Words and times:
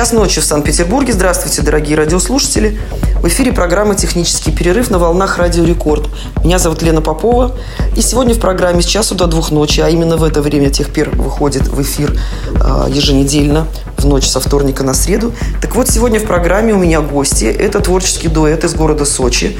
Час 0.00 0.12
ночи 0.12 0.40
в 0.40 0.44
Санкт-Петербурге. 0.44 1.12
Здравствуйте, 1.12 1.60
дорогие 1.60 1.94
радиослушатели. 1.94 2.80
В 3.20 3.28
эфире 3.28 3.52
программа 3.52 3.94
«Технический 3.94 4.50
перерыв» 4.50 4.88
на 4.88 4.98
волнах 4.98 5.36
Радио 5.36 5.62
Рекорд. 5.62 6.08
Меня 6.42 6.58
зовут 6.58 6.80
Лена 6.80 7.02
Попова. 7.02 7.54
И 7.98 8.00
сегодня 8.00 8.34
в 8.34 8.38
программе 8.38 8.80
с 8.80 8.86
часу 8.86 9.14
до 9.14 9.26
двух 9.26 9.50
ночи, 9.50 9.82
а 9.82 9.90
именно 9.90 10.16
в 10.16 10.24
это 10.24 10.40
время 10.40 10.70
Техпер 10.70 11.10
выходит 11.10 11.68
в 11.68 11.82
эфир 11.82 12.18
э, 12.54 12.86
еженедельно, 12.88 13.66
в 13.98 14.06
ночь 14.06 14.26
со 14.26 14.40
вторника 14.40 14.84
на 14.84 14.94
среду. 14.94 15.34
Так 15.60 15.76
вот, 15.76 15.90
сегодня 15.90 16.18
в 16.18 16.24
программе 16.24 16.72
у 16.72 16.78
меня 16.78 17.02
гости. 17.02 17.44
Это 17.44 17.80
творческий 17.80 18.28
дуэт 18.28 18.64
из 18.64 18.72
города 18.72 19.04
Сочи. 19.04 19.54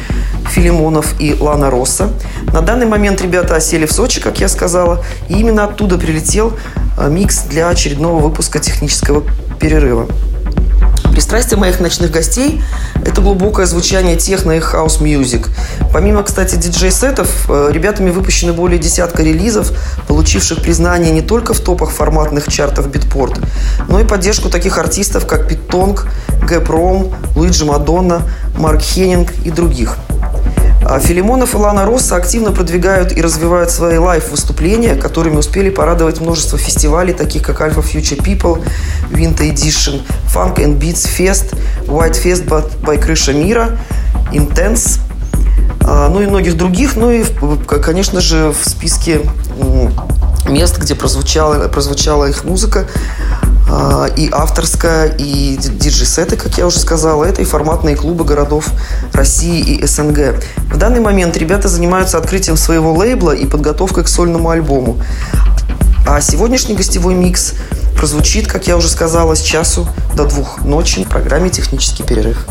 Филимонов 0.48 1.20
и 1.20 1.36
Лана 1.38 1.70
Росса. 1.70 2.08
На 2.54 2.62
данный 2.62 2.86
момент 2.86 3.20
ребята 3.20 3.56
осели 3.56 3.84
в 3.84 3.92
Сочи, 3.92 4.22
как 4.22 4.40
я 4.40 4.48
сказала. 4.48 5.04
И 5.28 5.34
именно 5.34 5.64
оттуда 5.64 5.98
прилетел 5.98 6.54
э, 6.96 7.10
микс 7.10 7.42
для 7.42 7.68
очередного 7.68 8.20
выпуска 8.20 8.58
технического 8.58 9.22
перерыва. 9.60 10.08
Пристрастие 11.20 11.58
моих 11.58 11.80
ночных 11.80 12.10
гостей– 12.10 12.62
это 13.04 13.20
глубокое 13.20 13.66
звучание 13.66 14.16
техно 14.16 14.52
и 14.52 14.58
house 14.58 14.99
music. 14.99 15.48
Помимо, 15.92 16.22
кстати, 16.22 16.56
диджей-сетов, 16.56 17.44
э, 17.50 17.68
ребятами 17.70 18.08
выпущены 18.08 18.54
более 18.54 18.78
десятка 18.78 19.22
релизов, 19.22 19.70
получивших 20.08 20.62
признание 20.62 21.12
не 21.12 21.20
только 21.20 21.52
в 21.52 21.60
топах 21.60 21.90
форматных 21.90 22.48
чартов 22.50 22.90
Beatport, 22.90 23.38
но 23.86 24.00
и 24.00 24.04
поддержку 24.04 24.48
таких 24.48 24.78
артистов, 24.78 25.26
как 25.26 25.46
Pete 25.46 25.73
Tong, 25.73 26.06
Гэп 26.48 26.70
Ром, 26.70 27.14
Luigi 27.36 27.66
Madonna, 27.66 28.22
Mark 28.56 28.80
Henning 28.80 29.30
и 29.44 29.50
других– 29.50 29.98
Филимонов 30.98 31.54
и 31.54 31.56
Лана 31.56 31.86
Росса 31.86 32.16
активно 32.16 32.52
продвигают 32.52 33.16
и 33.16 33.20
развивают 33.22 33.70
свои 33.70 33.98
лайв-выступления, 33.98 34.96
которыми 34.96 35.36
успели 35.36 35.70
порадовать 35.70 36.20
множество 36.20 36.58
фестивалей, 36.58 37.12
таких 37.12 37.42
как 37.42 37.60
Alfa 37.60 37.84
Future 37.84 38.20
People, 38.22 38.62
Winter 39.10 39.48
Edition, 39.50 40.02
Funk 40.34 40.56
and 40.56 40.78
Beats 40.78 41.06
Fest, 41.06 41.54
White 41.86 42.20
Fest 42.22 42.46
by 42.82 42.98
Крыша 42.98 43.32
Мира, 43.32 43.78
Intense, 44.32 45.00
а, 45.82 46.08
ну 46.08 46.22
и 46.22 46.26
многих 46.26 46.56
других. 46.56 46.96
Ну 46.96 47.10
и, 47.10 47.24
конечно 47.66 48.20
же, 48.20 48.52
в 48.52 48.68
списке 48.68 49.20
мест, 50.46 50.78
где 50.78 50.94
прозвучала, 50.94 51.68
прозвучала 51.68 52.26
их 52.26 52.44
музыка, 52.44 52.86
а, 53.42 53.49
и 54.16 54.28
авторская, 54.32 55.14
и 55.18 55.56
диджей-сеты, 55.56 56.36
как 56.36 56.58
я 56.58 56.66
уже 56.66 56.78
сказала, 56.78 57.24
это 57.24 57.42
и 57.42 57.44
форматные 57.44 57.96
клубы 57.96 58.24
городов 58.24 58.70
России 59.12 59.60
и 59.60 59.86
СНГ. 59.86 60.42
В 60.72 60.76
данный 60.76 61.00
момент 61.00 61.36
ребята 61.36 61.68
занимаются 61.68 62.18
открытием 62.18 62.56
своего 62.56 62.92
лейбла 62.92 63.32
и 63.32 63.46
подготовкой 63.46 64.04
к 64.04 64.08
сольному 64.08 64.50
альбому. 64.50 65.00
А 66.06 66.20
сегодняшний 66.20 66.74
гостевой 66.74 67.14
микс 67.14 67.54
прозвучит, 67.96 68.46
как 68.46 68.66
я 68.66 68.76
уже 68.76 68.88
сказала, 68.88 69.34
с 69.34 69.40
часу 69.40 69.86
до 70.14 70.24
двух 70.24 70.64
ночи 70.64 71.04
в 71.04 71.08
программе 71.08 71.50
«Технический 71.50 72.02
перерыв». 72.02 72.46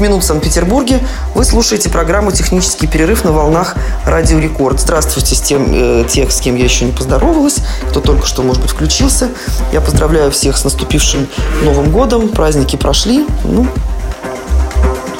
Минут 0.00 0.22
в 0.24 0.26
Санкт-Петербурге. 0.26 1.00
Вы 1.34 1.44
слушаете 1.44 1.90
программу 1.90 2.32
«Технический 2.32 2.86
перерыв» 2.86 3.24
на 3.24 3.32
волнах 3.32 3.76
Радио 4.06 4.38
Рекорд. 4.38 4.80
Здравствуйте 4.80 5.34
с 5.34 5.40
тем, 5.40 5.72
э, 5.72 6.04
тех, 6.08 6.32
с 6.32 6.40
кем 6.40 6.56
я 6.56 6.64
еще 6.64 6.84
не 6.86 6.92
поздоровалась, 6.92 7.58
кто 7.90 8.00
только 8.00 8.26
что, 8.26 8.42
может 8.42 8.62
быть, 8.62 8.70
включился. 8.70 9.28
Я 9.72 9.80
поздравляю 9.80 10.30
всех 10.30 10.56
с 10.56 10.64
наступившим 10.64 11.28
Новым 11.62 11.90
годом. 11.90 12.28
Праздники 12.28 12.76
прошли. 12.76 13.26
Ну, 13.44 13.66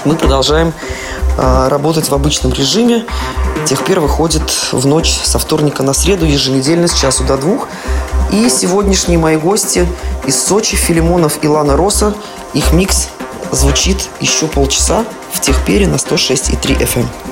мы 0.05 0.15
продолжаем 0.17 0.73
э, 1.37 1.69
работать 1.69 2.09
в 2.09 2.15
обычном 2.15 2.53
режиме. 2.53 3.05
Техпер 3.67 4.01
выходит 4.01 4.43
в 4.73 4.87
ночь 4.87 5.21
со 5.23 5.39
вторника 5.39 5.83
на 5.83 5.93
среду 5.93 6.25
еженедельно 6.25 6.89
с 6.89 6.95
часу 6.95 7.25
до 7.25 7.37
двух. 7.37 7.69
И 8.33 8.49
сегодняшние 8.49 9.19
мои 9.19 9.37
гости 9.37 9.87
из 10.27 10.43
Сочи, 10.43 10.77
Филимонов 10.77 11.39
и 11.43 11.49
Лана 11.49 11.77
Роса. 11.77 12.15
Их 12.55 12.73
микс 12.73 13.09
звучит 13.53 14.09
еще 14.21 14.47
полчаса 14.47 15.05
в 15.33 15.41
Техпере 15.41 15.87
на 15.87 15.97
106,3 15.97 16.79
FM. 16.79 17.30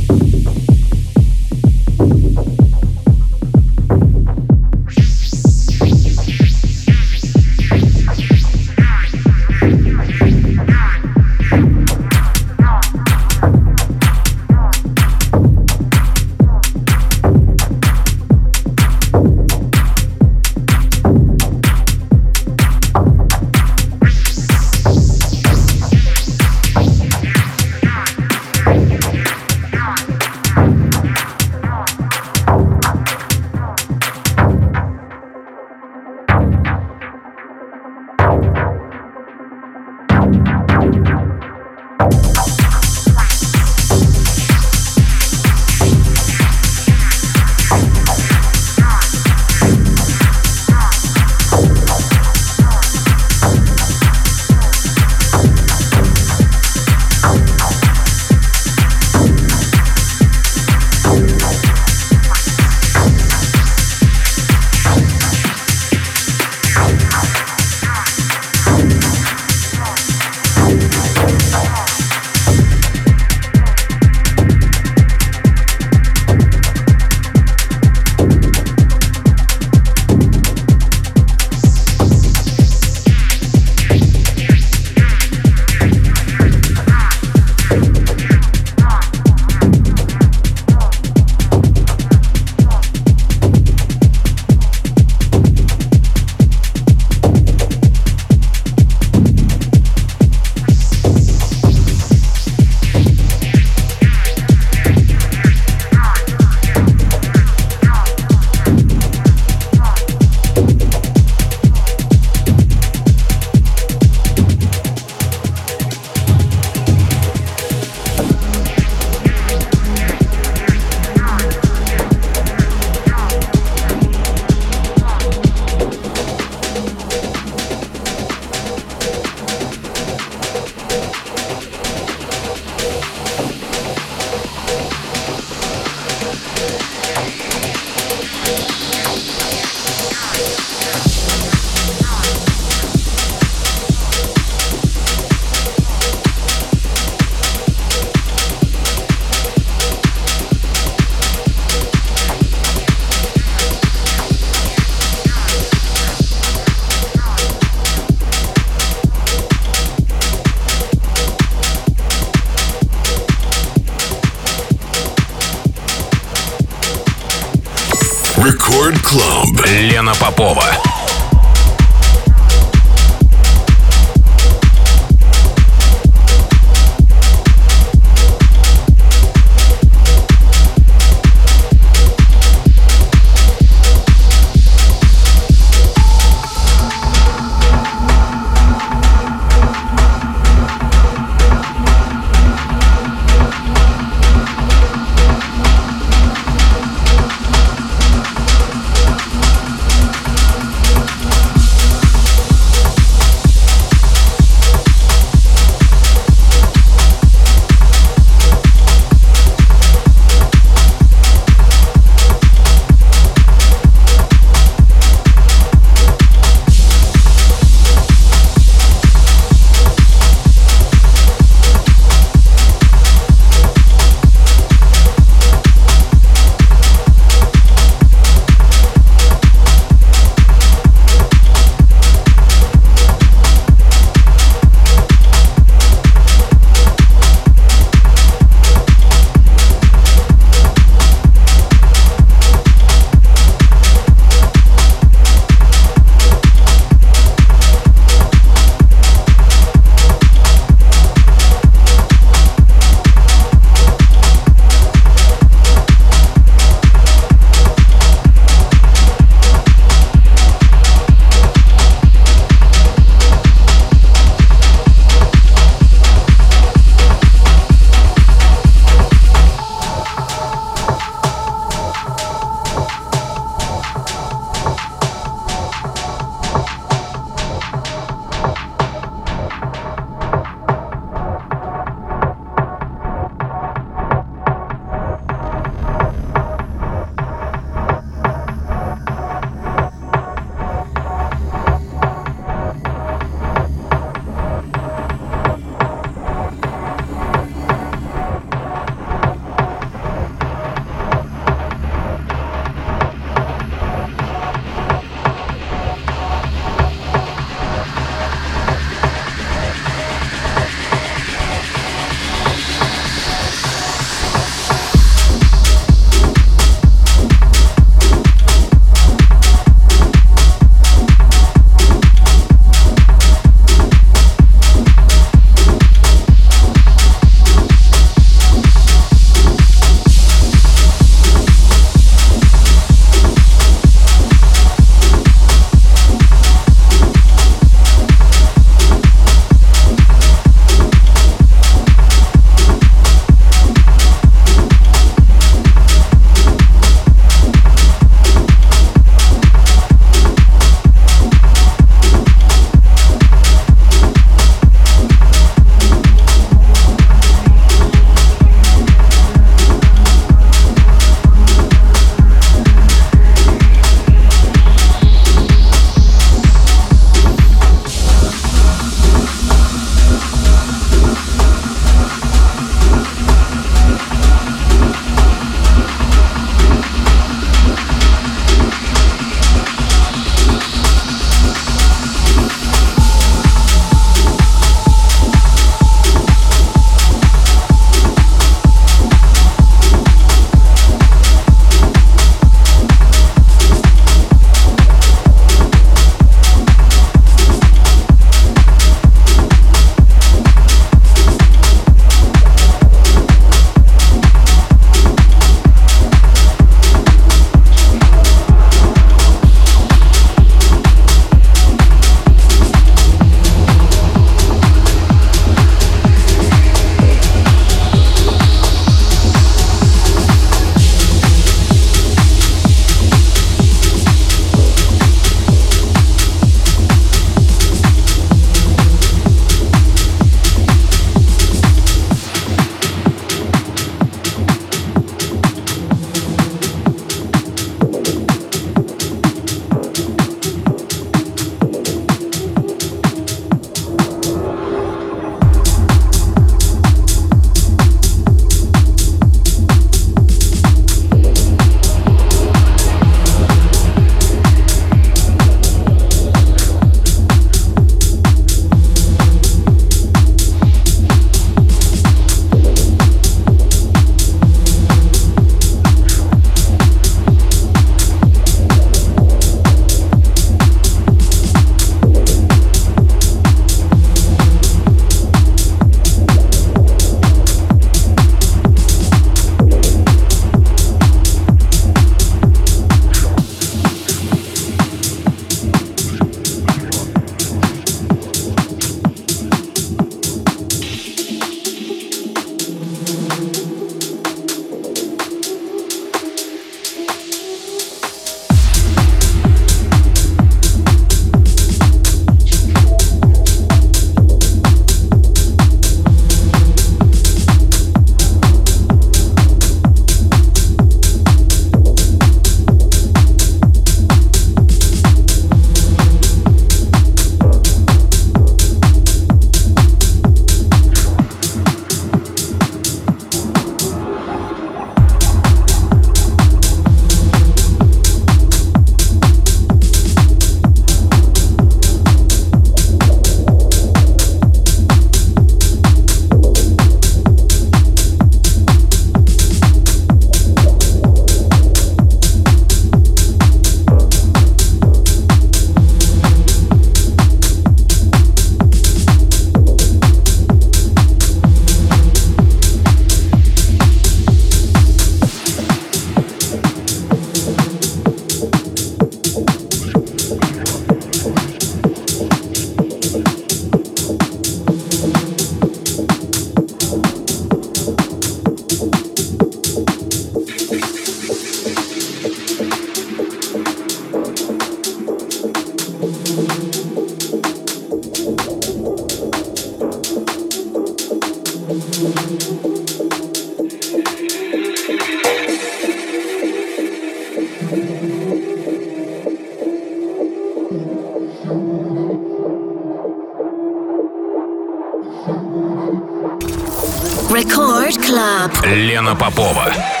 Попова. 599.41 600.00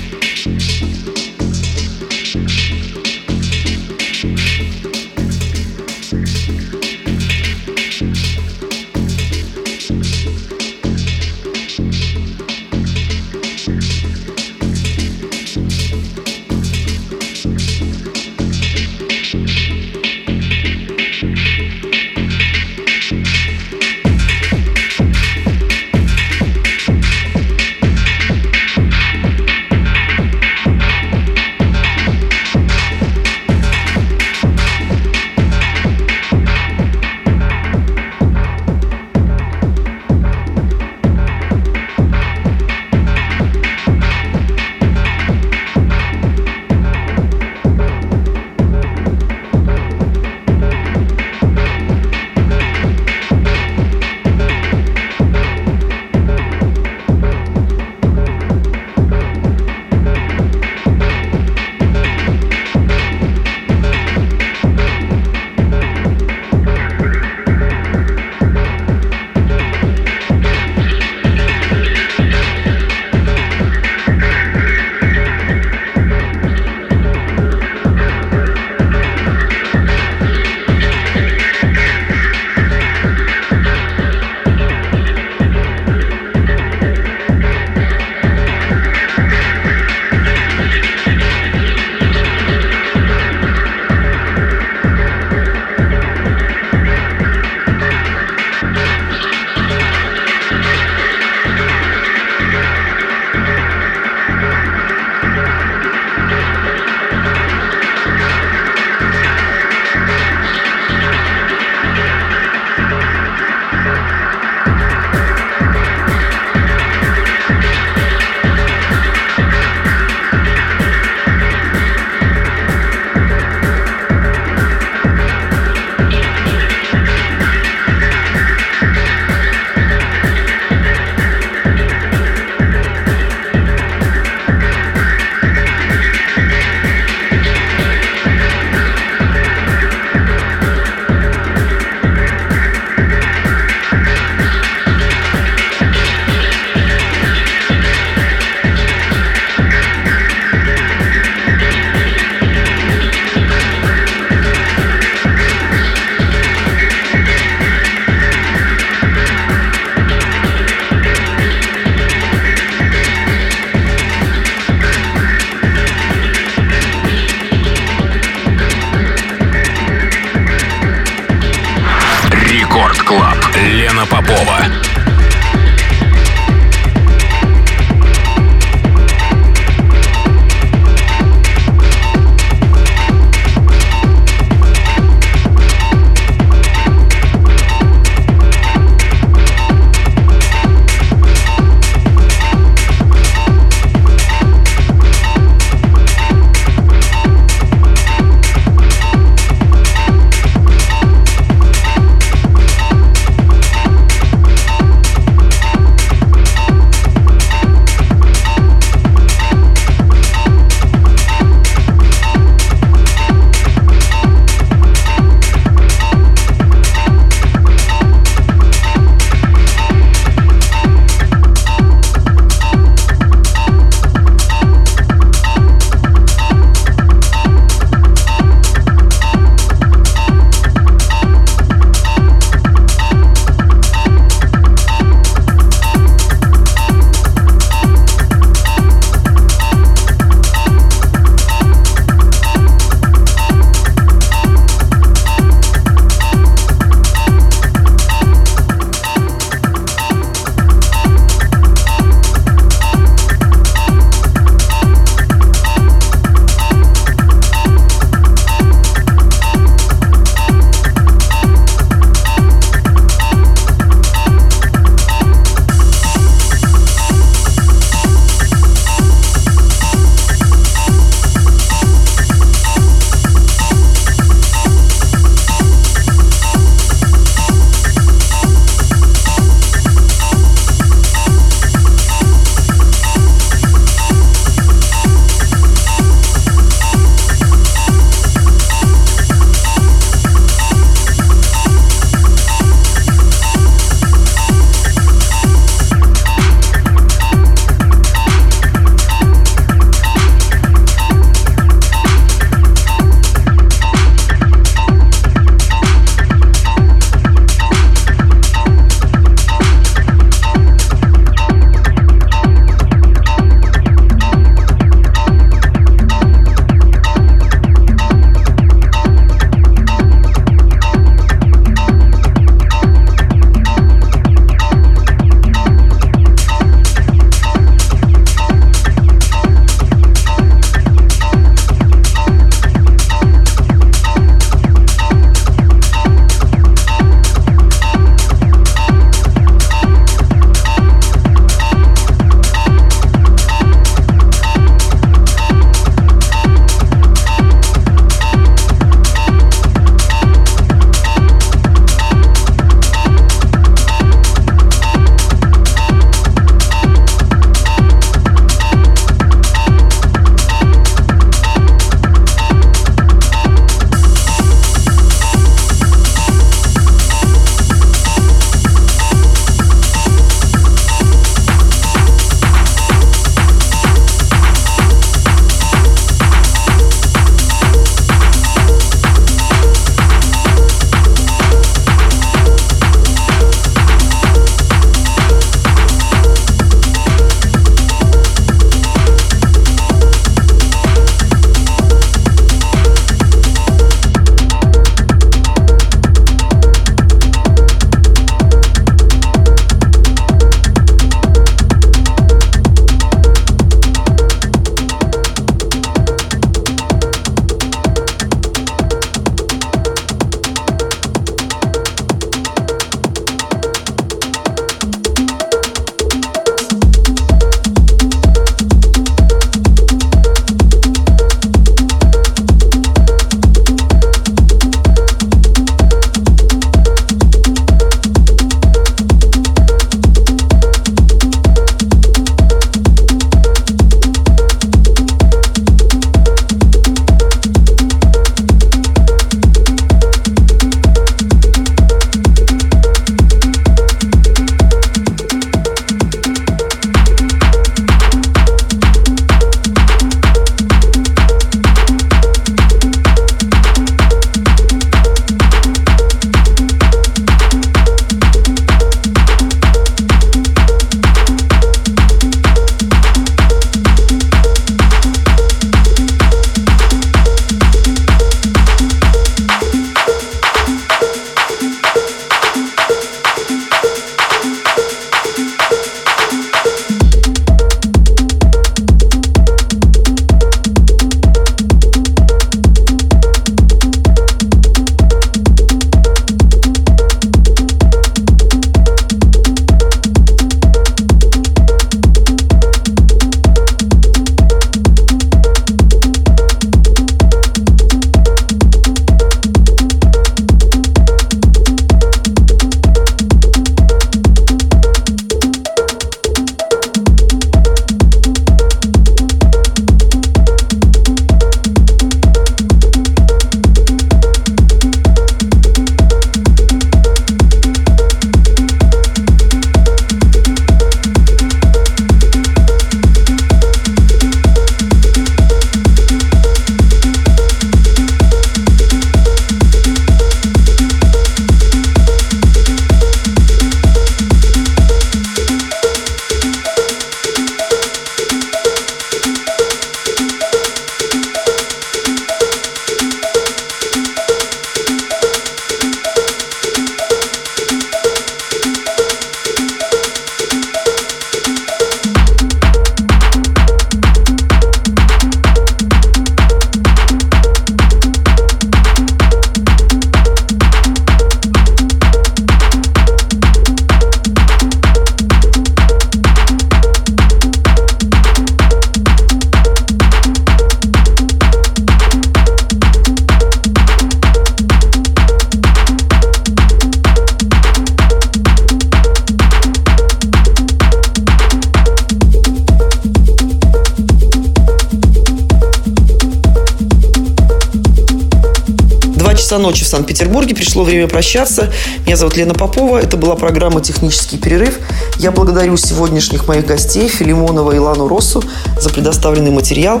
Санкт-Петербурге. 590.08 590.54
Пришло 590.54 590.84
время 590.84 591.06
прощаться. 591.06 591.70
Меня 592.06 592.16
зовут 592.16 592.36
Лена 592.36 592.54
Попова. 592.54 592.98
Это 592.98 593.18
была 593.18 593.34
программа 593.34 593.82
«Технический 593.82 594.38
перерыв». 594.38 594.78
Я 595.18 595.32
благодарю 595.32 595.76
сегодняшних 595.76 596.48
моих 596.48 596.64
гостей 596.64 597.08
Филимонова 597.08 597.72
и 597.72 597.78
Лану 597.78 598.08
Россу 598.08 598.42
за 598.80 598.88
предоставленный 598.88 599.50
материал. 599.50 600.00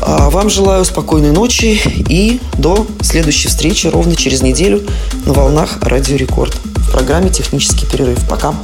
А 0.00 0.30
вам 0.30 0.48
желаю 0.48 0.84
спокойной 0.84 1.32
ночи 1.32 1.80
и 2.08 2.40
до 2.56 2.86
следующей 3.00 3.48
встречи 3.48 3.88
ровно 3.88 4.14
через 4.14 4.42
неделю 4.42 4.82
на 5.24 5.32
волнах 5.32 5.78
Радио 5.82 6.16
Рекорд 6.16 6.54
в 6.54 6.92
программе 6.92 7.28
«Технический 7.30 7.86
перерыв». 7.86 8.20
Пока. 8.28 8.54